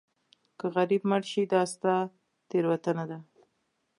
که 0.59 0.65
غریب 0.75 1.01
مړ 1.09 1.21
شې 1.31 1.43
دا 1.51 1.61
ستا 1.73 1.95
تېروتنه 2.49 3.03
ده. 3.09 3.19